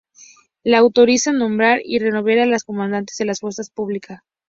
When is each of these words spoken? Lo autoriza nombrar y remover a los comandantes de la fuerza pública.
Lo 0.63 0.77
autoriza 0.77 1.31
nombrar 1.31 1.81
y 1.85 1.99
remover 1.99 2.39
a 2.39 2.47
los 2.47 2.63
comandantes 2.63 3.17
de 3.17 3.25
la 3.25 3.35
fuerza 3.35 3.61
pública. 3.71 4.23